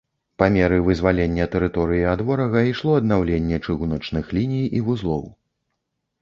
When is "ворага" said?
2.29-2.63